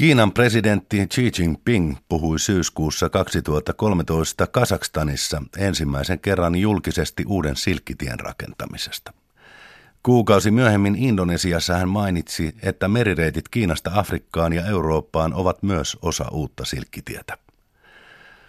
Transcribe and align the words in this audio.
Kiinan 0.00 0.32
presidentti 0.32 1.06
Xi 1.06 1.30
Jinping 1.38 1.96
puhui 2.08 2.38
syyskuussa 2.38 3.08
2013 3.08 4.46
Kasakstanissa 4.46 5.42
ensimmäisen 5.58 6.20
kerran 6.20 6.56
julkisesti 6.56 7.24
uuden 7.26 7.56
silkkitien 7.56 8.20
rakentamisesta. 8.20 9.12
Kuukausi 10.02 10.50
myöhemmin 10.50 10.96
Indonesiassa 10.96 11.74
hän 11.74 11.88
mainitsi, 11.88 12.54
että 12.62 12.88
merireitit 12.88 13.48
Kiinasta 13.48 13.90
Afrikkaan 13.94 14.52
ja 14.52 14.66
Eurooppaan 14.66 15.34
ovat 15.34 15.62
myös 15.62 15.98
osa 16.02 16.28
uutta 16.30 16.64
silkkitietä. 16.64 17.38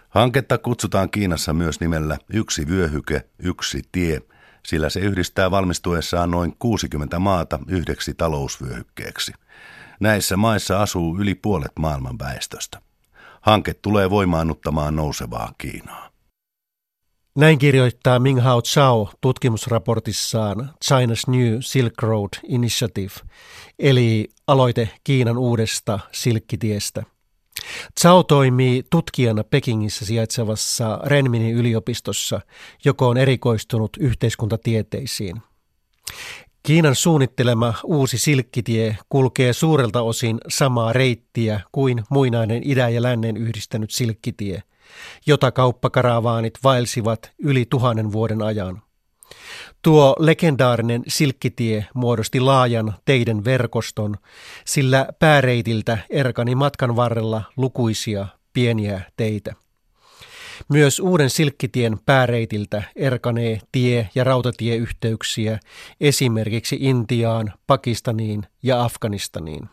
Hanketta 0.09 0.57
kutsutaan 0.57 1.09
Kiinassa 1.09 1.53
myös 1.53 1.79
nimellä 1.79 2.17
Yksi 2.33 2.67
vyöhyke, 2.67 3.25
yksi 3.39 3.81
tie, 3.91 4.21
sillä 4.65 4.89
se 4.89 4.99
yhdistää 4.99 5.51
valmistuessaan 5.51 6.31
noin 6.31 6.55
60 6.59 7.19
maata 7.19 7.59
yhdeksi 7.67 8.13
talousvyöhykkeeksi– 8.13 9.33
Näissä 10.01 10.37
maissa 10.37 10.81
asuu 10.81 11.17
yli 11.17 11.35
puolet 11.35 11.71
maailman 11.79 12.19
väestöstä. 12.19 12.81
Hanke 13.41 13.73
tulee 13.73 14.09
voimaannuttamaan 14.09 14.95
nousevaa 14.95 15.53
Kiinaa. 15.57 16.09
Näin 17.35 17.57
kirjoittaa 17.57 18.19
Ming 18.19 18.41
Hao 18.41 18.61
Chao 18.61 19.09
tutkimusraportissaan 19.21 20.69
China's 20.85 21.31
New 21.31 21.57
Silk 21.59 21.93
Road 22.01 22.29
Initiative, 22.47 23.13
eli 23.79 24.29
aloite 24.47 24.89
Kiinan 25.03 25.37
uudesta 25.37 25.99
silkkitiestä. 26.11 27.03
Chao 27.99 28.23
toimii 28.23 28.83
tutkijana 28.89 29.43
Pekingissä 29.43 30.05
sijaitsevassa 30.05 30.99
Renminin 31.05 31.55
yliopistossa, 31.55 32.41
joka 32.85 33.05
on 33.07 33.17
erikoistunut 33.17 33.97
yhteiskuntatieteisiin. 33.99 35.41
Kiinan 36.63 36.95
suunnittelema 36.95 37.73
uusi 37.83 38.17
silkkitie 38.17 38.97
kulkee 39.09 39.53
suurelta 39.53 40.01
osin 40.01 40.37
samaa 40.47 40.93
reittiä 40.93 41.61
kuin 41.71 42.03
muinainen 42.09 42.61
idän 42.69 42.93
ja 42.93 43.01
lännen 43.01 43.37
yhdistänyt 43.37 43.91
silkkitie, 43.91 44.63
jota 45.25 45.51
kauppakaravaanit 45.51 46.53
vaelsivat 46.63 47.31
yli 47.39 47.65
tuhannen 47.69 48.11
vuoden 48.11 48.41
ajan. 48.41 48.81
Tuo 49.81 50.15
legendaarinen 50.19 51.03
silkkitie 51.07 51.85
muodosti 51.93 52.39
laajan 52.39 52.93
teiden 53.05 53.45
verkoston, 53.45 54.15
sillä 54.65 55.07
pääreitiltä 55.19 55.97
erkani 56.09 56.55
matkan 56.55 56.95
varrella 56.95 57.43
lukuisia 57.57 58.27
pieniä 58.53 59.01
teitä. 59.17 59.55
Myös 60.71 60.99
uuden 60.99 61.29
silkkitien 61.29 61.99
pääreitiltä 62.05 62.83
erkanee 62.95 63.59
tie- 63.71 64.09
ja 64.15 64.23
rautatieyhteyksiä 64.23 65.59
esimerkiksi 66.01 66.77
Intiaan, 66.79 67.53
Pakistaniin 67.67 68.43
ja 68.63 68.83
Afganistaniin. 68.83 69.69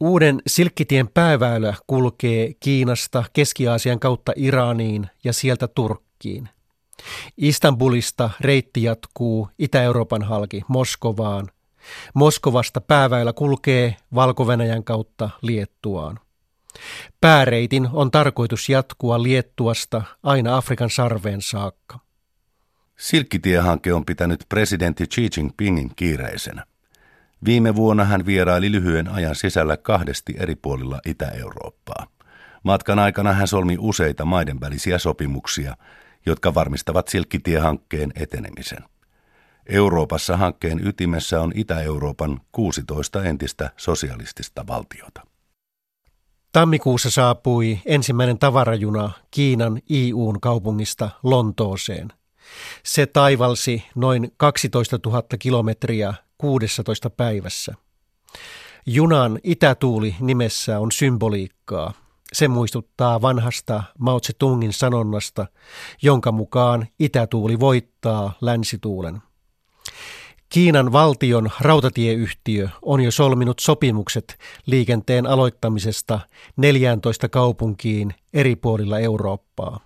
Uuden 0.00 0.42
silkkitien 0.46 1.08
pääväylä 1.08 1.74
kulkee 1.86 2.52
Kiinasta 2.60 3.24
Keski-Aasian 3.32 4.00
kautta 4.00 4.32
Iraniin 4.36 5.06
ja 5.24 5.32
sieltä 5.32 5.68
Turkkiin. 5.68 6.48
Istanbulista 7.36 8.30
reitti 8.40 8.82
jatkuu 8.82 9.48
Itä-Euroopan 9.58 10.22
halki 10.22 10.62
Moskovaan. 10.68 11.50
Moskovasta 12.14 12.80
pääväylä 12.80 13.32
kulkee 13.32 13.96
valko 14.14 14.46
kautta 14.84 15.30
Liettuaan. 15.42 16.23
Pääreitin 17.20 17.88
on 17.92 18.10
tarkoitus 18.10 18.68
jatkua 18.68 19.22
Liettuasta 19.22 20.02
aina 20.22 20.56
Afrikan 20.56 20.90
sarveen 20.90 21.42
saakka. 21.42 21.98
Silkkitiehanke 22.96 23.92
on 23.92 24.04
pitänyt 24.04 24.44
presidentti 24.48 25.06
Xi 25.06 25.28
Jinpingin 25.36 25.90
kiireisenä. 25.96 26.64
Viime 27.44 27.74
vuonna 27.74 28.04
hän 28.04 28.26
vieraili 28.26 28.72
lyhyen 28.72 29.08
ajan 29.08 29.34
sisällä 29.34 29.76
kahdesti 29.76 30.34
eri 30.38 30.54
puolilla 30.54 31.00
Itä-Eurooppaa. 31.06 32.06
Matkan 32.62 32.98
aikana 32.98 33.32
hän 33.32 33.48
solmi 33.48 33.76
useita 33.78 34.24
maiden 34.24 34.60
välisiä 34.60 34.98
sopimuksia, 34.98 35.76
jotka 36.26 36.54
varmistavat 36.54 37.08
Silkkitiehankkeen 37.08 38.12
etenemisen. 38.14 38.84
Euroopassa 39.66 40.36
hankkeen 40.36 40.86
ytimessä 40.86 41.40
on 41.40 41.52
Itä-Euroopan 41.54 42.40
16 42.52 43.24
entistä 43.24 43.70
sosialistista 43.76 44.66
valtiota. 44.66 45.33
Tammikuussa 46.54 47.10
saapui 47.10 47.78
ensimmäinen 47.86 48.38
tavarajuna 48.38 49.10
Kiinan 49.30 49.80
IUn 49.90 50.40
kaupungista 50.40 51.10
Lontooseen. 51.22 52.12
Se 52.84 53.06
taivalsi 53.06 53.84
noin 53.94 54.32
12 54.36 54.98
000 55.06 55.22
kilometriä 55.38 56.14
16 56.38 57.10
päivässä. 57.10 57.74
Junan 58.86 59.38
itätuuli 59.42 60.16
nimessä 60.20 60.80
on 60.80 60.92
symboliikkaa. 60.92 61.92
Se 62.32 62.48
muistuttaa 62.48 63.22
vanhasta 63.22 63.82
Mao 63.98 64.18
Tse-tungin 64.20 64.72
sanonnasta, 64.72 65.46
jonka 66.02 66.32
mukaan 66.32 66.86
itätuuli 67.00 67.60
voittaa 67.60 68.32
länsituulen. 68.40 69.22
Kiinan 70.54 70.92
valtion 70.92 71.50
rautatieyhtiö 71.60 72.68
on 72.82 73.00
jo 73.00 73.10
solminut 73.10 73.58
sopimukset 73.58 74.38
liikenteen 74.66 75.26
aloittamisesta 75.26 76.20
14 76.56 77.28
kaupunkiin 77.28 78.14
eri 78.32 78.56
puolilla 78.56 78.98
Eurooppaa. 78.98 79.80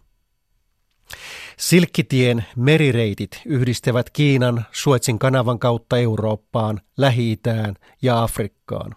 Silkkitien 1.59 2.45
merireitit 2.57 3.43
yhdistävät 3.45 4.11
Kiinan 4.11 4.65
Suetsin 4.73 5.19
kanavan 5.19 5.59
kautta 5.59 5.99
Eurooppaan, 5.99 6.81
Lähi-Itään 6.97 7.75
ja 8.03 8.23
Afrikkaan. 8.23 8.97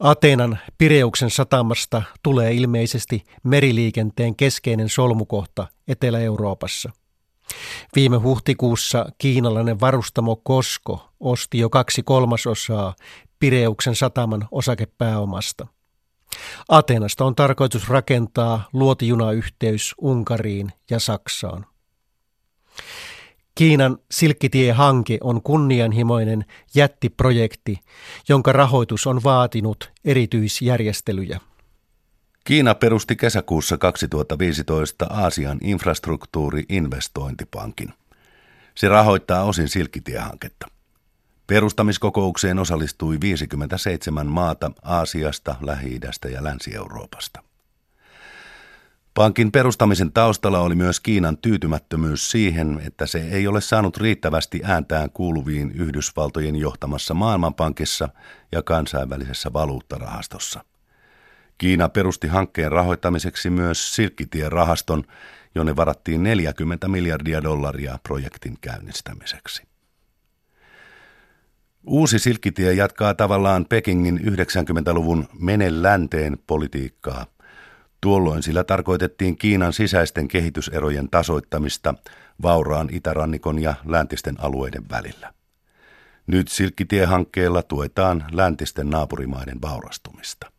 Ateenan 0.00 0.58
Pireuksen 0.78 1.30
satamasta 1.30 2.02
tulee 2.22 2.52
ilmeisesti 2.52 3.24
meriliikenteen 3.42 4.36
keskeinen 4.36 4.88
solmukohta 4.88 5.66
Etelä-Euroopassa– 5.88 6.90
Viime 7.94 8.16
huhtikuussa 8.16 9.06
kiinalainen 9.18 9.80
varustamo 9.80 10.36
Kosko 10.36 11.08
osti 11.20 11.58
jo 11.58 11.70
kaksi 11.70 12.02
kolmasosaa 12.02 12.94
Pireuksen 13.38 13.94
sataman 13.94 14.48
osakepääomasta. 14.50 15.66
Atenasta 16.68 17.24
on 17.24 17.34
tarkoitus 17.34 17.88
rakentaa 17.88 18.68
luotijunayhteys 18.72 19.94
Unkariin 20.02 20.72
ja 20.90 20.98
Saksaan. 20.98 21.66
Kiinan 23.54 23.98
Silkkitie-hanke 24.10 25.18
on 25.20 25.42
kunnianhimoinen 25.42 26.44
jättiprojekti, 26.74 27.80
jonka 28.28 28.52
rahoitus 28.52 29.06
on 29.06 29.24
vaatinut 29.24 29.92
erityisjärjestelyjä. 30.04 31.40
Kiina 32.44 32.74
perusti 32.74 33.16
kesäkuussa 33.16 33.78
2015 33.78 35.06
Aasian 35.10 35.58
infrastruktuuri-investointipankin. 35.62 37.92
Se 38.74 38.88
rahoittaa 38.88 39.44
osin 39.44 39.68
silkkitiehanketta. 39.68 40.66
Perustamiskokoukseen 41.46 42.58
osallistui 42.58 43.20
57 43.20 44.26
maata 44.26 44.70
Aasiasta, 44.82 45.56
Lähi-idästä 45.60 46.28
ja 46.28 46.44
Länsi-Euroopasta. 46.44 47.42
Pankin 49.14 49.52
perustamisen 49.52 50.12
taustalla 50.12 50.60
oli 50.60 50.74
myös 50.74 51.00
Kiinan 51.00 51.38
tyytymättömyys 51.38 52.30
siihen, 52.30 52.80
että 52.86 53.06
se 53.06 53.18
ei 53.18 53.46
ole 53.46 53.60
saanut 53.60 53.96
riittävästi 53.96 54.60
ääntään 54.64 55.10
kuuluviin 55.10 55.72
Yhdysvaltojen 55.72 56.56
johtamassa 56.56 57.14
Maailmanpankissa 57.14 58.08
ja 58.52 58.62
kansainvälisessä 58.62 59.52
valuuttarahastossa– 59.52 60.64
Kiina 61.58 61.88
perusti 61.88 62.28
hankkeen 62.28 62.72
rahoittamiseksi 62.72 63.50
myös 63.50 63.94
Silkkitien 63.94 64.52
rahaston, 64.52 65.04
jonne 65.54 65.76
varattiin 65.76 66.22
40 66.22 66.88
miljardia 66.88 67.42
dollaria 67.42 67.98
projektin 68.02 68.58
käynnistämiseksi. 68.60 69.62
Uusi 71.86 72.18
Silkkitie 72.18 72.72
jatkaa 72.72 73.14
tavallaan 73.14 73.66
Pekingin 73.68 74.18
90-luvun 74.18 75.28
mene 75.40 75.82
länteen 75.82 76.38
politiikkaa. 76.46 77.26
Tuolloin 78.00 78.42
sillä 78.42 78.64
tarkoitettiin 78.64 79.36
Kiinan 79.36 79.72
sisäisten 79.72 80.28
kehityserojen 80.28 81.10
tasoittamista 81.10 81.94
vauraan 82.42 82.88
itärannikon 82.92 83.58
ja 83.58 83.74
läntisten 83.84 84.40
alueiden 84.40 84.84
välillä. 84.90 85.34
Nyt 86.26 86.48
Silkkitie-hankkeella 86.48 87.62
tuetaan 87.62 88.24
läntisten 88.32 88.90
naapurimaiden 88.90 89.62
vaurastumista. 89.62 90.53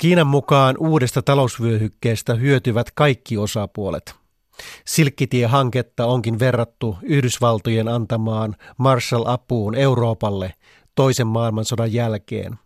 Kiinan 0.00 0.26
mukaan 0.26 0.76
uudesta 0.78 1.22
talousvyöhykkeestä 1.22 2.34
hyötyvät 2.34 2.90
kaikki 2.94 3.36
osapuolet. 3.36 4.14
Silkkitie-hanketta 4.86 6.06
onkin 6.06 6.38
verrattu 6.38 6.96
Yhdysvaltojen 7.02 7.88
antamaan 7.88 8.56
Marshall-apuun 8.78 9.74
Euroopalle 9.74 10.54
toisen 10.94 11.26
maailmansodan 11.26 11.92
jälkeen. 11.92 12.58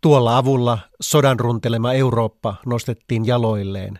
Tuolla 0.00 0.36
avulla 0.36 0.78
sodan 1.00 1.40
runtelema 1.40 1.92
Eurooppa 1.92 2.54
nostettiin 2.66 3.26
jaloilleen. 3.26 3.98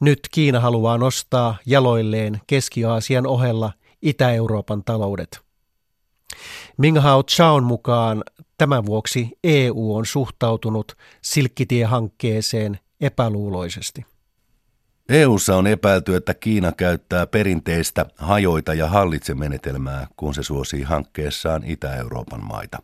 Nyt 0.00 0.20
Kiina 0.30 0.60
haluaa 0.60 0.98
nostaa 0.98 1.56
jaloilleen 1.66 2.40
Keski-Aasian 2.46 3.26
ohella 3.26 3.72
Itä-Euroopan 4.02 4.84
taloudet. 4.84 5.40
Minghao 6.76 7.22
Chaon 7.22 7.64
mukaan 7.64 8.24
Tämän 8.60 8.86
vuoksi 8.86 9.38
EU 9.44 9.96
on 9.96 10.06
suhtautunut 10.06 10.96
silkkitie-hankkeeseen 11.22 12.78
epäluuloisesti. 13.00 14.06
EUssa 15.08 15.56
on 15.56 15.66
epäilty, 15.66 16.16
että 16.16 16.34
Kiina 16.34 16.72
käyttää 16.72 17.26
perinteistä 17.26 18.06
hajoita 18.16 18.74
ja 18.74 18.88
hallitsemenetelmää, 18.88 20.06
kun 20.16 20.34
se 20.34 20.42
suosii 20.42 20.82
hankkeessaan 20.82 21.62
Itä-Euroopan 21.64 22.44
maita. 22.44 22.78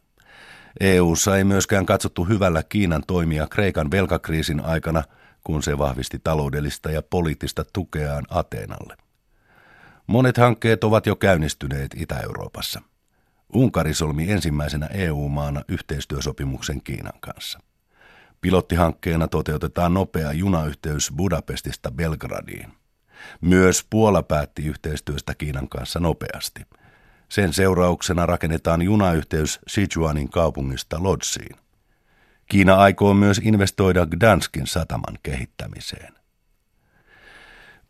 EUssa 0.80 1.36
ei 1.36 1.44
myöskään 1.44 1.86
katsottu 1.86 2.24
hyvällä 2.24 2.62
Kiinan 2.62 3.02
toimia 3.06 3.46
Kreikan 3.46 3.90
velkakriisin 3.90 4.64
aikana, 4.64 5.02
kun 5.44 5.62
se 5.62 5.78
vahvisti 5.78 6.18
taloudellista 6.24 6.90
ja 6.90 7.02
poliittista 7.02 7.64
tukeaan 7.72 8.24
Ateenalle. 8.30 8.96
Monet 10.06 10.36
hankkeet 10.36 10.84
ovat 10.84 11.06
jo 11.06 11.16
käynnistyneet 11.16 11.90
Itä-Euroopassa. 11.96 12.80
Unkari 13.52 13.94
solmi 13.94 14.32
ensimmäisenä 14.32 14.86
EU-maana 14.86 15.62
yhteistyösopimuksen 15.68 16.82
Kiinan 16.82 17.20
kanssa. 17.20 17.60
Pilottihankkeena 18.40 19.28
toteutetaan 19.28 19.94
nopea 19.94 20.32
junayhteys 20.32 21.12
Budapestista 21.16 21.90
Belgradiin. 21.90 22.72
Myös 23.40 23.86
Puola 23.90 24.22
päätti 24.22 24.66
yhteistyöstä 24.66 25.34
Kiinan 25.34 25.68
kanssa 25.68 26.00
nopeasti. 26.00 26.60
Sen 27.28 27.52
seurauksena 27.52 28.26
rakennetaan 28.26 28.82
junayhteys 28.82 29.60
Sichuanin 29.66 30.28
kaupungista 30.28 31.02
Lodziin. 31.02 31.56
Kiina 32.46 32.74
aikoo 32.74 33.14
myös 33.14 33.40
investoida 33.44 34.06
Gdanskin 34.06 34.66
sataman 34.66 35.18
kehittämiseen. 35.22 36.15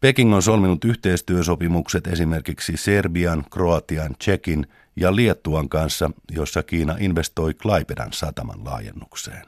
Peking 0.06 0.34
on 0.34 0.42
solminut 0.42 0.84
yhteistyösopimukset 0.84 2.06
esimerkiksi 2.06 2.76
Serbian, 2.76 3.44
Kroatian, 3.50 4.16
Tsekin 4.18 4.66
ja 4.96 5.16
Liettuan 5.16 5.68
kanssa, 5.68 6.10
jossa 6.30 6.62
Kiina 6.62 6.96
investoi 7.00 7.54
Klaipedan 7.54 8.12
sataman 8.12 8.64
laajennukseen. 8.64 9.46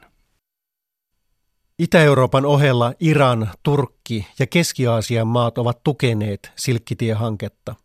Itä-Euroopan 1.79 2.45
ohella 2.45 2.93
Iran, 2.99 3.49
Turkki 3.63 4.27
ja 4.39 4.47
Keski-Aasian 4.47 5.27
maat 5.27 5.57
ovat 5.57 5.83
tukeneet 5.83 6.51
Silkkitie-hanketta. 6.55 7.75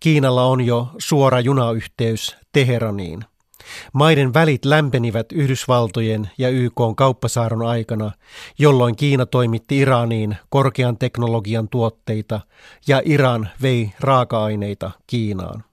Kiinalla 0.00 0.44
on 0.44 0.60
jo 0.60 0.88
suora 0.98 1.40
junayhteys 1.40 2.36
Teheraniin. 2.52 3.24
Maiden 3.92 4.34
välit 4.34 4.64
lämpenivät 4.64 5.32
Yhdysvaltojen 5.32 6.30
ja 6.38 6.48
YK 6.48 6.76
kauppasaaron 6.96 7.62
aikana, 7.62 8.12
jolloin 8.58 8.96
Kiina 8.96 9.26
toimitti 9.26 9.78
Iraniin 9.78 10.36
korkean 10.48 10.98
teknologian 10.98 11.68
tuotteita 11.68 12.40
ja 12.86 13.02
Iran 13.04 13.48
vei 13.62 13.92
raaka-aineita 14.00 14.90
Kiinaan. 15.06 15.64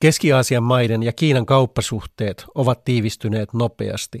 Keski-Aasian 0.00 0.62
maiden 0.62 1.02
ja 1.02 1.12
Kiinan 1.12 1.46
kauppasuhteet 1.46 2.44
ovat 2.54 2.84
tiivistyneet 2.84 3.54
nopeasti. 3.54 4.20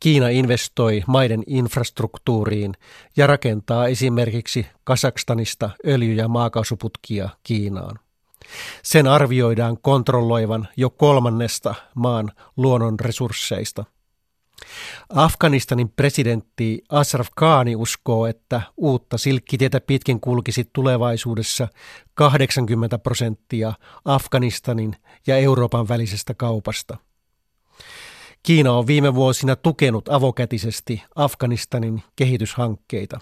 Kiina 0.00 0.28
investoi 0.28 1.02
maiden 1.06 1.42
infrastruktuuriin 1.46 2.74
ja 3.16 3.26
rakentaa 3.26 3.88
esimerkiksi 3.88 4.66
Kasakstanista 4.84 5.70
öljy- 5.86 6.14
ja 6.14 6.28
maakaasuputkia 6.28 7.28
Kiinaan. 7.42 7.98
Sen 8.82 9.06
arvioidaan 9.06 9.78
kontrolloivan 9.82 10.68
jo 10.76 10.90
kolmannesta 10.90 11.74
maan 11.94 12.32
luonnon 12.56 13.00
resursseista. 13.00 13.84
Afganistanin 15.08 15.88
presidentti 15.88 16.82
Ashraf 16.88 17.28
Ghani 17.36 17.76
uskoo, 17.76 18.26
että 18.26 18.62
uutta 18.76 19.18
silkkitietä 19.18 19.80
pitkin 19.80 20.20
kulkisi 20.20 20.70
tulevaisuudessa 20.72 21.68
80 22.14 22.98
prosenttia 22.98 23.72
Afganistanin 24.04 24.96
ja 25.26 25.36
Euroopan 25.36 25.88
välisestä 25.88 26.34
kaupasta. 26.34 26.96
Kiina 28.42 28.72
on 28.72 28.86
viime 28.86 29.14
vuosina 29.14 29.56
tukenut 29.56 30.08
avokätisesti 30.08 31.02
Afganistanin 31.14 32.02
kehityshankkeita. 32.16 33.20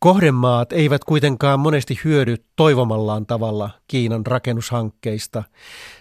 Kohdemaat 0.00 0.72
eivät 0.72 1.04
kuitenkaan 1.04 1.60
monesti 1.60 2.00
hyödy 2.04 2.36
toivomallaan 2.56 3.26
tavalla 3.26 3.70
Kiinan 3.88 4.26
rakennushankkeista, 4.26 5.42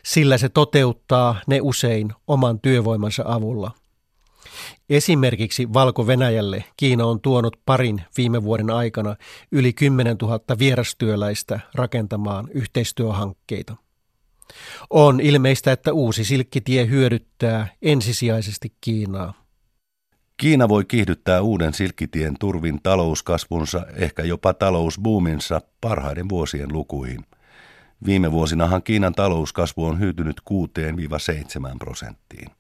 sillä 0.03 0.37
se 0.37 0.49
toteuttaa 0.49 1.35
ne 1.47 1.59
usein 1.61 2.13
oman 2.27 2.59
työvoimansa 2.59 3.23
avulla. 3.25 3.71
Esimerkiksi 4.89 5.73
Valko-Venäjälle 5.73 6.63
Kiina 6.77 7.05
on 7.05 7.21
tuonut 7.21 7.57
parin 7.65 8.01
viime 8.17 8.43
vuoden 8.43 8.69
aikana 8.69 9.15
yli 9.51 9.73
10 9.73 10.17
000 10.21 10.39
vierastyöläistä 10.59 11.59
rakentamaan 11.75 12.47
yhteistyöhankkeita. 12.53 13.75
On 14.89 15.19
ilmeistä, 15.19 15.71
että 15.71 15.93
uusi 15.93 16.23
silkkitie 16.23 16.87
hyödyttää 16.87 17.67
ensisijaisesti 17.81 18.73
Kiinaa. 18.81 19.46
Kiina 20.37 20.69
voi 20.69 20.85
kiihdyttää 20.85 21.41
uuden 21.41 21.73
silkkitien 21.73 22.35
turvin 22.39 22.79
talouskasvunsa, 22.83 23.85
ehkä 23.95 24.23
jopa 24.23 24.53
talousbuuminsa 24.53 25.61
parhaiden 25.81 26.29
vuosien 26.29 26.73
lukuihin. 26.73 27.25
Viime 28.05 28.31
vuosinahan 28.31 28.83
Kiinan 28.83 29.13
talouskasvu 29.13 29.85
on 29.85 29.99
hyytynyt 29.99 30.41
6-7 31.73 31.77
prosenttiin. 31.79 32.51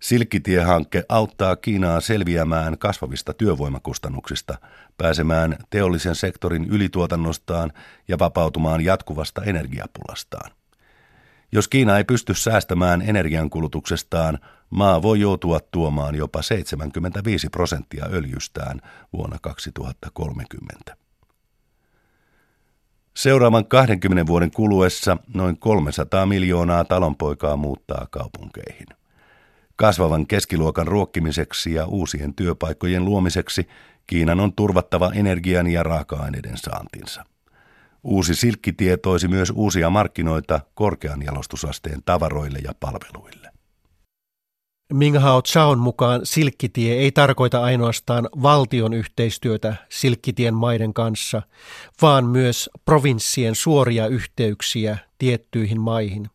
Silkkitie-hankke 0.00 1.04
auttaa 1.08 1.56
Kiinaa 1.56 2.00
selviämään 2.00 2.78
kasvavista 2.78 3.34
työvoimakustannuksista, 3.34 4.58
pääsemään 4.98 5.56
teollisen 5.70 6.14
sektorin 6.14 6.64
ylituotannostaan 6.64 7.72
ja 8.08 8.18
vapautumaan 8.18 8.80
jatkuvasta 8.80 9.42
energiapulastaan. 9.44 10.50
Jos 11.52 11.68
Kiina 11.68 11.98
ei 11.98 12.04
pysty 12.04 12.34
säästämään 12.34 13.02
energiankulutuksestaan, 13.02 14.38
maa 14.72 15.02
voi 15.02 15.20
joutua 15.20 15.60
tuomaan 15.60 16.14
jopa 16.14 16.42
75 16.42 17.48
prosenttia 17.48 18.06
öljystään 18.12 18.80
vuonna 19.12 19.38
2030. 19.42 20.96
Seuraavan 23.16 23.66
20 23.66 24.26
vuoden 24.26 24.50
kuluessa 24.50 25.16
noin 25.34 25.58
300 25.58 26.26
miljoonaa 26.26 26.84
talonpoikaa 26.84 27.56
muuttaa 27.56 28.06
kaupunkeihin. 28.10 28.86
Kasvavan 29.76 30.26
keskiluokan 30.26 30.86
ruokkimiseksi 30.88 31.74
ja 31.74 31.86
uusien 31.86 32.34
työpaikkojen 32.34 33.04
luomiseksi 33.04 33.68
Kiinan 34.06 34.40
on 34.40 34.52
turvattava 34.52 35.12
energian 35.14 35.66
ja 35.66 35.82
raaka-aineiden 35.82 36.56
saantinsa. 36.56 37.24
Uusi 38.02 38.34
silkkitie 38.34 38.96
toisi 38.96 39.28
myös 39.28 39.52
uusia 39.54 39.90
markkinoita 39.90 40.60
korkean 40.74 41.22
jalostusasteen 41.22 42.02
tavaroille 42.04 42.58
ja 42.64 42.72
palveluille. 42.80 43.51
Ming 44.92 45.18
Hao 45.18 45.42
Chaon 45.42 45.78
mukaan 45.78 46.20
silkkitie 46.24 46.94
ei 46.94 47.12
tarkoita 47.12 47.62
ainoastaan 47.62 48.28
valtion 48.42 48.92
yhteistyötä 48.92 49.74
silkkitien 49.88 50.54
maiden 50.54 50.94
kanssa, 50.94 51.42
vaan 52.02 52.26
myös 52.26 52.70
provinssien 52.84 53.54
suoria 53.54 54.06
yhteyksiä 54.06 54.98
tiettyihin 55.18 55.80
maihin. 55.80 56.30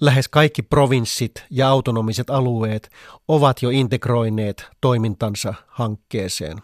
Lähes 0.00 0.28
kaikki 0.28 0.62
provinssit 0.62 1.44
ja 1.50 1.68
autonomiset 1.68 2.30
alueet 2.30 2.90
ovat 3.28 3.62
jo 3.62 3.70
integroineet 3.70 4.66
toimintansa 4.80 5.54
hankkeeseen. 5.66 6.58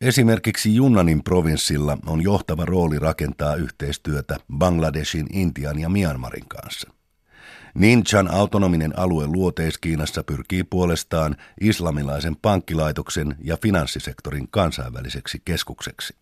Esimerkiksi 0.00 0.74
Junnanin 0.74 1.24
provinssilla 1.24 1.98
on 2.06 2.22
johtava 2.22 2.64
rooli 2.64 2.98
rakentaa 2.98 3.54
yhteistyötä 3.54 4.36
Bangladeshin, 4.58 5.26
Intian 5.32 5.78
ja 5.78 5.88
Myanmarin 5.88 6.48
kanssa. 6.48 6.95
Ninchan 7.76 8.30
autonominen 8.30 8.98
alue 8.98 9.26
Luoteis-Kiinassa 9.26 10.22
pyrkii 10.22 10.64
puolestaan 10.64 11.36
islamilaisen 11.60 12.36
pankkilaitoksen 12.36 13.36
ja 13.44 13.56
finanssisektorin 13.62 14.48
kansainväliseksi 14.50 15.42
keskukseksi. 15.44 16.16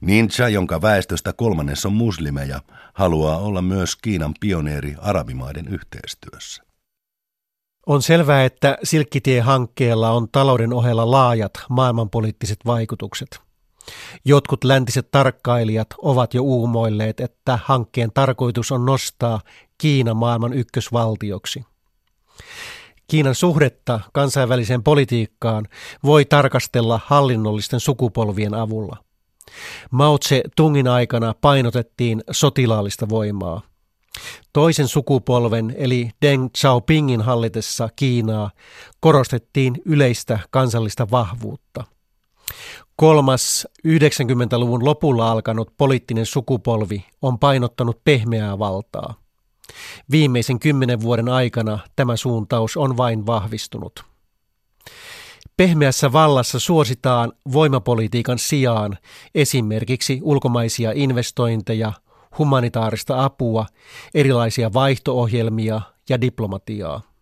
Ninja, 0.00 0.48
jonka 0.48 0.82
väestöstä 0.82 1.32
kolmannes 1.32 1.86
on 1.86 1.92
muslimeja, 1.92 2.60
haluaa 2.94 3.38
olla 3.38 3.62
myös 3.62 3.96
Kiinan 3.96 4.34
pioneeri 4.40 4.94
arabimaiden 4.98 5.68
yhteistyössä. 5.68 6.62
On 7.86 8.02
selvää, 8.02 8.44
että 8.44 8.78
Silkkitie-hankkeella 8.82 10.10
on 10.10 10.28
talouden 10.32 10.72
ohella 10.72 11.10
laajat 11.10 11.52
maailmanpoliittiset 11.68 12.58
vaikutukset. 12.66 13.45
Jotkut 14.24 14.64
läntiset 14.64 15.10
tarkkailijat 15.10 15.88
ovat 15.98 16.34
jo 16.34 16.42
uumoilleet, 16.42 17.20
että 17.20 17.58
hankkeen 17.64 18.10
tarkoitus 18.14 18.72
on 18.72 18.84
nostaa 18.84 19.40
Kiina 19.78 20.14
maailman 20.14 20.52
ykkösvaltioksi. 20.52 21.64
Kiinan 23.08 23.34
suhdetta 23.34 24.00
kansainväliseen 24.12 24.82
politiikkaan 24.82 25.66
voi 26.04 26.24
tarkastella 26.24 27.00
hallinnollisten 27.06 27.80
sukupolvien 27.80 28.54
avulla. 28.54 28.96
Mao 29.90 30.18
Tse-tungin 30.18 30.88
aikana 30.88 31.34
painotettiin 31.40 32.22
sotilaallista 32.30 33.08
voimaa– 33.08 33.60
Toisen 34.52 34.88
sukupolven 34.88 35.74
eli 35.76 36.10
Deng 36.22 36.48
Xiaopingin 36.58 37.20
hallitessa 37.20 37.88
Kiinaa 37.96 38.50
korostettiin 39.00 39.82
yleistä 39.84 40.38
kansallista 40.50 41.10
vahvuutta. 41.10 41.84
Kolmas 42.96 43.68
90-luvun 43.88 44.84
lopulla 44.84 45.30
alkanut 45.30 45.72
poliittinen 45.78 46.26
sukupolvi 46.26 47.04
on 47.22 47.38
painottanut 47.38 48.04
pehmeää 48.04 48.58
valtaa. 48.58 49.14
Viimeisen 50.10 50.58
kymmenen 50.58 51.00
vuoden 51.00 51.28
aikana 51.28 51.78
tämä 51.96 52.16
suuntaus 52.16 52.76
on 52.76 52.96
vain 52.96 53.26
vahvistunut. 53.26 54.04
Pehmeässä 55.56 56.12
vallassa 56.12 56.58
suositaan 56.58 57.32
voimapolitiikan 57.52 58.38
sijaan 58.38 58.98
esimerkiksi 59.34 60.20
ulkomaisia 60.22 60.92
investointeja, 60.94 61.92
humanitaarista 62.38 63.24
apua, 63.24 63.66
erilaisia 64.14 64.72
vaihtoohjelmia 64.72 65.80
ja 66.08 66.20
diplomatiaa. 66.20 67.15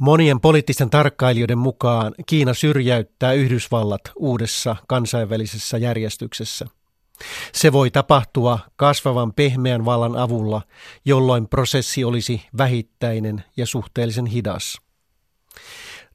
Monien 0.00 0.40
poliittisten 0.40 0.90
tarkkailijoiden 0.90 1.58
mukaan 1.58 2.14
Kiina 2.26 2.54
syrjäyttää 2.54 3.32
Yhdysvallat 3.32 4.00
uudessa 4.16 4.76
kansainvälisessä 4.88 5.78
järjestyksessä. 5.78 6.66
Se 7.52 7.72
voi 7.72 7.90
tapahtua 7.90 8.58
kasvavan 8.76 9.32
pehmeän 9.32 9.84
vallan 9.84 10.16
avulla, 10.16 10.62
jolloin 11.04 11.48
prosessi 11.48 12.04
olisi 12.04 12.42
vähittäinen 12.58 13.44
ja 13.56 13.66
suhteellisen 13.66 14.26
hidas. 14.26 14.78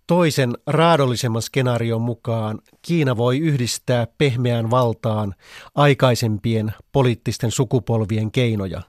Toisen 0.08 0.54
raadollisemman 0.68 1.42
skenaarion 1.42 2.02
mukaan 2.02 2.60
Kiina 2.82 3.18
voi 3.18 3.40
yhdistää 3.40 4.08
pehmeään 4.18 4.72
valtaan 4.72 5.36
aikaisempien 5.76 6.74
poliittisten 6.92 7.52
sukupolvien 7.52 8.32
keinoja. 8.32 8.82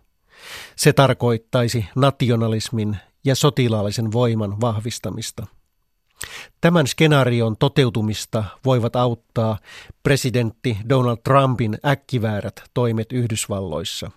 Se 0.77 0.93
tarkoittaisi 0.93 1.87
nationalismin 1.97 2.97
ja 3.25 3.35
sotilaallisen 3.35 4.13
voiman 4.13 4.61
vahvistamista. 4.61 5.47
Tämän 6.61 6.87
skenaarion 6.87 7.57
toteutumista 7.57 8.45
voivat 8.65 8.97
auttaa 8.97 9.59
presidentti 10.03 10.79
Donald 10.89 11.19
Trumpin 11.25 11.79
äkkiväärät 11.87 12.63
toimet 12.75 13.13
Yhdysvalloissa. 13.13 14.11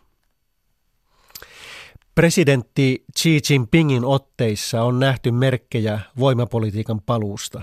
Presidentti 2.16 3.06
Xi 3.20 3.40
Jinpingin 3.50 4.06
otteissa 4.06 4.84
on 4.84 5.00
nähty 5.00 5.32
merkkejä 5.32 6.00
voimapolitiikan 6.20 7.02
paluusta. 7.02 7.62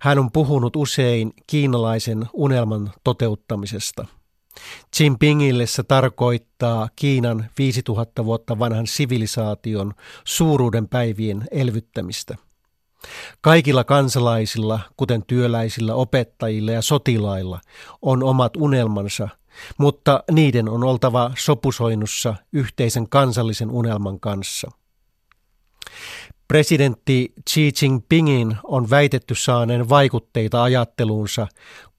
Hän 0.00 0.18
on 0.18 0.32
puhunut 0.32 0.76
usein 0.76 1.32
kiinalaisen 1.46 2.26
unelman 2.32 2.92
toteuttamisesta– 3.04 4.06
Jinpingille 5.00 5.66
se 5.66 5.82
tarkoittaa 5.82 6.88
Kiinan 6.96 7.50
5000 7.58 8.24
vuotta 8.24 8.58
vanhan 8.58 8.86
sivilisaation 8.86 9.94
suuruuden 10.24 10.88
päivien 10.88 11.44
elvyttämistä. 11.50 12.34
Kaikilla 13.40 13.84
kansalaisilla, 13.84 14.80
kuten 14.96 15.22
työläisillä, 15.26 15.94
opettajilla 15.94 16.72
ja 16.72 16.82
sotilailla, 16.82 17.60
on 18.02 18.22
omat 18.22 18.56
unelmansa, 18.56 19.28
mutta 19.78 20.24
niiden 20.30 20.68
on 20.68 20.84
oltava 20.84 21.30
sopusoinnussa 21.38 22.34
yhteisen 22.52 23.08
kansallisen 23.08 23.70
unelman 23.70 24.20
kanssa. 24.20 24.70
Presidentti 26.48 27.32
Xi 27.50 27.72
Jinpingin 27.82 28.56
on 28.64 28.90
väitetty 28.90 29.34
saaneen 29.34 29.88
vaikutteita 29.88 30.62
ajatteluunsa 30.62 31.46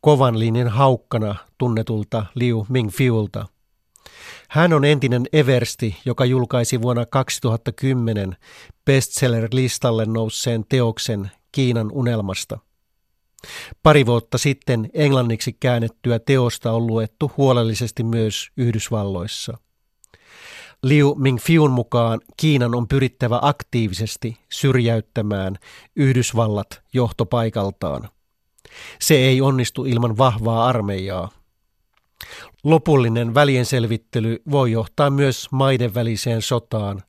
kovan 0.06 0.40
linjan 0.40 0.68
haukkana 0.68 1.36
tunnetulta 1.58 2.26
Liu 2.36 2.66
Mingfiulta. 2.70 3.46
Hän 4.50 4.74
on 4.74 4.86
entinen 4.86 5.26
Eversti, 5.34 5.98
joka 6.06 6.26
julkaisi 6.26 6.82
vuonna 6.82 7.06
2010 7.06 8.36
bestseller-listalle 8.86 10.06
nousseen 10.06 10.66
teoksen 10.70 11.32
Kiinan 11.52 11.92
unelmasta. 11.92 12.60
Pari 13.84 14.06
vuotta 14.06 14.38
sitten 14.38 14.90
englanniksi 14.94 15.54
käännettyä 15.54 16.20
teosta 16.20 16.72
on 16.72 16.88
luettu 16.88 17.32
huolellisesti 17.38 18.04
myös 18.04 18.50
Yhdysvalloissa. 18.58 19.58
Liu 20.84 21.16
Mingfiun 21.16 21.72
mukaan 21.72 22.22
Kiinan 22.38 22.76
on 22.76 22.88
pyrittävä 22.88 23.40
aktiivisesti 23.42 24.38
syrjäyttämään 24.52 25.58
Yhdysvallat 25.96 26.82
johtopaikaltaan. 26.94 28.15
Se 29.02 29.16
ei 29.16 29.42
onnistu 29.42 29.86
ilman 29.86 30.18
vahvaa 30.18 30.66
armeijaa. 30.66 31.30
Lopullinen 32.64 33.34
välienselvittely 33.34 34.42
voi 34.52 34.72
johtaa 34.72 35.10
myös 35.10 35.48
maiden 35.52 35.94
väliseen 35.94 36.42
sotaan, 36.42 37.04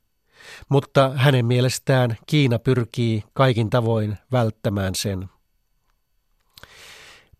mutta 0.68 1.12
hänen 1.16 1.46
mielestään 1.46 2.16
Kiina 2.26 2.58
pyrkii 2.58 3.24
kaikin 3.32 3.70
tavoin 3.70 4.16
välttämään 4.32 4.94
sen. 4.94 5.28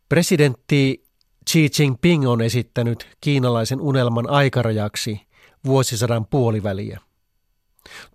Presidentti 0.09 1.07
Xi 1.51 1.71
Jinping 1.79 2.29
on 2.29 2.41
esittänyt 2.41 3.17
kiinalaisen 3.21 3.81
unelman 3.81 4.31
aikarajaksi 4.31 5.21
vuosisadan 5.65 6.27
puoliväliä. 6.27 7.01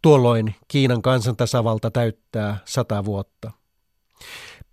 Tuolloin 0.02 0.56
Kiinan 0.68 1.02
kansantasavalta 1.02 1.92
täyttää 1.92 2.58
sata 2.66 3.06
vuotta. 3.06 3.52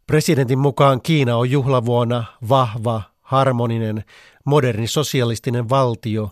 Presidentin 0.09 0.59
mukaan 0.59 1.03
Kiina 1.03 1.37
on 1.37 1.51
juhlavuonna 1.51 2.25
vahva, 2.49 3.03
harmoninen, 3.21 4.05
moderni 4.45 4.87
sosialistinen 4.87 5.69
valtio, 5.69 6.31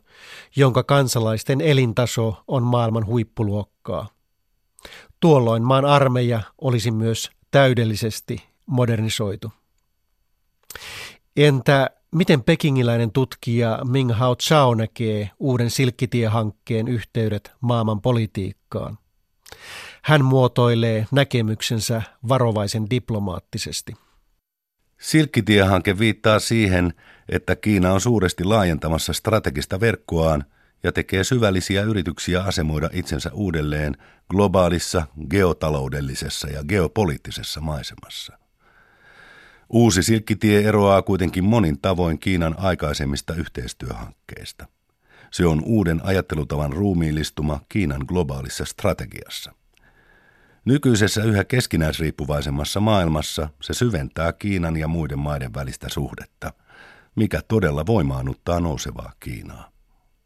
jonka 0.56 0.82
kansalaisten 0.82 1.60
elintaso 1.60 2.44
on 2.48 2.62
maailman 2.62 3.06
huippuluokkaa. 3.06 4.08
Tuolloin 5.20 5.62
maan 5.62 5.84
armeija 5.84 6.40
olisi 6.60 6.90
myös 6.90 7.30
täydellisesti 7.50 8.42
modernisoitu. 8.66 9.52
Entä 11.36 11.90
miten 12.10 12.42
pekingiläinen 12.42 13.12
tutkija 13.12 13.78
Ming 13.84 14.12
Hao 14.12 14.36
Chao 14.36 14.74
näkee 14.74 15.30
uuden 15.38 15.70
silkkitiehankkeen 15.70 16.88
yhteydet 16.88 17.52
maailman 17.60 18.00
politiikkaan? 18.00 18.98
Hän 20.02 20.24
muotoilee 20.24 21.06
näkemyksensä 21.12 22.02
varovaisen 22.28 22.90
diplomaattisesti. 22.90 23.94
Silkkitiehanke 25.00 25.98
viittaa 25.98 26.38
siihen, 26.38 26.94
että 27.28 27.56
Kiina 27.56 27.92
on 27.92 28.00
suuresti 28.00 28.44
laajentamassa 28.44 29.12
strategista 29.12 29.80
verkkoaan 29.80 30.44
ja 30.82 30.92
tekee 30.92 31.24
syvällisiä 31.24 31.82
yrityksiä 31.82 32.42
asemoida 32.42 32.90
itsensä 32.92 33.30
uudelleen 33.32 33.96
globaalissa, 34.30 35.06
geotaloudellisessa 35.30 36.48
ja 36.48 36.64
geopoliittisessa 36.64 37.60
maisemassa. 37.60 38.38
Uusi 39.70 40.02
silkkitie 40.02 40.68
eroaa 40.68 41.02
kuitenkin 41.02 41.44
monin 41.44 41.80
tavoin 41.80 42.18
Kiinan 42.18 42.54
aikaisemmista 42.58 43.34
yhteistyöhankkeista. 43.34 44.66
Se 45.30 45.46
on 45.46 45.62
uuden 45.64 46.00
ajattelutavan 46.04 46.72
ruumiillistuma 46.72 47.60
Kiinan 47.68 48.04
globaalissa 48.08 48.64
strategiassa. 48.64 49.52
Nykyisessä 50.64 51.24
yhä 51.24 51.44
keskinäisriippuvaisemmassa 51.44 52.80
maailmassa 52.80 53.48
se 53.62 53.74
syventää 53.74 54.32
Kiinan 54.32 54.76
ja 54.76 54.88
muiden 54.88 55.18
maiden 55.18 55.54
välistä 55.54 55.88
suhdetta, 55.88 56.52
mikä 57.14 57.40
todella 57.48 57.86
voimaannuttaa 57.86 58.60
nousevaa 58.60 59.12
Kiinaa. 59.20 59.75